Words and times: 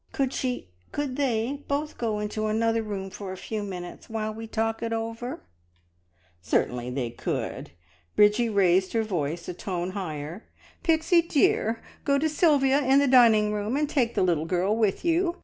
Could 0.13 0.33
she 0.33 0.71
could 0.91 1.15
they 1.15 1.61
both 1.67 1.99
go 1.99 2.17
into 2.17 2.47
another 2.47 2.81
room 2.81 3.11
for 3.11 3.31
a 3.31 3.37
few 3.37 3.61
minutes, 3.61 4.09
while 4.09 4.33
we 4.33 4.47
talk 4.47 4.81
it 4.81 4.91
over 4.91 5.27
together?" 5.29 5.43
"Certainly 6.41 6.89
they 6.89 7.11
could!" 7.11 7.69
Bridgie 8.15 8.49
raised 8.49 8.93
her 8.93 9.03
voice 9.03 9.47
a 9.47 9.53
tone 9.53 9.91
higher. 9.91 10.49
"Pixie 10.81 11.21
dear, 11.21 11.83
go 12.03 12.17
to 12.17 12.27
Sylvia 12.29 12.79
in 12.83 12.97
the 12.97 13.07
dining 13.07 13.53
room 13.53 13.77
and 13.77 13.87
take 13.87 14.15
the 14.15 14.23
little 14.23 14.45
girl 14.45 14.75
with 14.75 15.05
you. 15.05 15.35